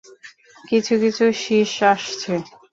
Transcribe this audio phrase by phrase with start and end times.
[0.63, 2.33] কিছু-কিছু শীষ আসছে।